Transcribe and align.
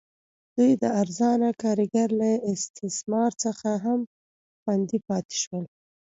دوی 0.55 0.71
د 0.81 0.83
ارزانه 1.01 1.49
کارګرو 1.61 2.15
له 2.21 2.31
استثمار 2.53 3.31
څخه 3.43 3.69
هم 3.85 3.99
خوندي 4.61 4.99
پاتې 5.07 5.35
شول. 5.43 5.65